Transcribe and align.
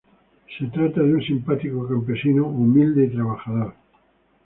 Se 0.57 0.65
trata 0.65 1.03
de 1.03 1.13
un 1.13 1.21
simpático 1.21 1.87
campesino, 1.87 2.47
humilde 2.47 3.05
y 3.05 3.09
trabajador. 3.13 3.75